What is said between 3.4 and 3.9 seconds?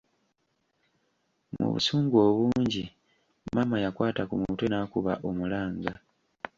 maama